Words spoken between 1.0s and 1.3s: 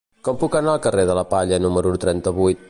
de la